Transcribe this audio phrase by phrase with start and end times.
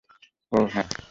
[0.51, 0.91] ও, হ্যাঁ।